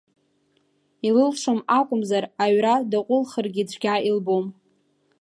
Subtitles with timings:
[1.07, 4.45] Илылшом акәмзар, аҩра даҟәлхыргьы цәгьа илбом.